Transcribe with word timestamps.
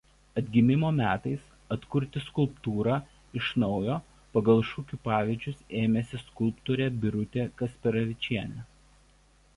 Atgimimo 0.41 0.87
metais 0.99 1.41
atkurti 1.75 2.23
skulptūrą 2.29 2.95
iš 3.41 3.51
naujo 3.65 3.99
pagal 4.37 4.63
šukių 4.71 5.01
pavyzdžius 5.05 5.63
ėmėsi 5.83 6.23
skulptorė 6.25 6.91
Birutė 7.05 7.47
Kasperavičienė. 7.63 8.69